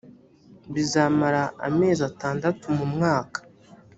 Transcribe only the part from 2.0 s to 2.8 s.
atandatu